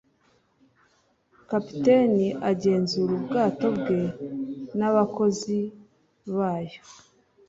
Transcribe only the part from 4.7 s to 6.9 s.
n'abakozi bayo.